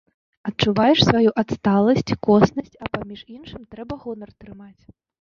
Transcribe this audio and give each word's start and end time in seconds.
Адчуваеш 0.51 0.99
сваю 1.07 1.29
адсталасць, 1.41 2.15
коснасць, 2.25 2.75
а 2.83 2.91
паміж 2.99 3.19
іншым 3.37 3.71
трэба 3.77 3.93
гонар 4.03 4.37
трымаць! 4.41 4.79